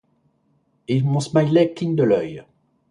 Et 0.87 1.03
mon 1.03 1.19
smiley 1.19 1.75
cligne 1.75 1.95
de 1.95 2.03
l'œil. 2.03 2.43